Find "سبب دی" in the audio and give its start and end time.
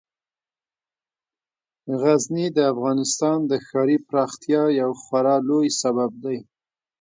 5.81-6.37